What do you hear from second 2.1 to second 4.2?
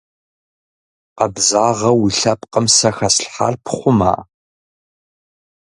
лъэпкъым сэ хэслъхьар пхъума?